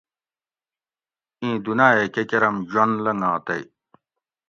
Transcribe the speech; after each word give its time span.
اِیں 1.41 1.57
دُناۤیہ 1.63 2.07
کہ 2.13 2.23
کۤرم 2.29 2.55
جون 2.71 2.89
لنگا 3.03 3.33
تئی 3.45 3.63